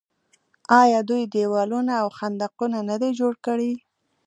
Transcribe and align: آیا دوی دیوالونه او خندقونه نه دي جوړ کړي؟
آیا 0.81 0.99
دوی 1.09 1.23
دیوالونه 1.33 1.93
او 2.01 2.07
خندقونه 2.17 2.79
نه 2.89 2.95
دي 3.01 3.09
جوړ 3.19 3.33
کړي؟ 3.45 3.71